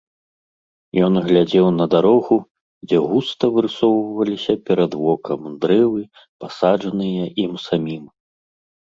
[1.07, 2.37] Ён глядзеў на дарогу,
[2.87, 6.01] дзе густа вырысоўваліся перад вокам дрэвы,
[6.45, 8.03] пасаджаныя ім самім.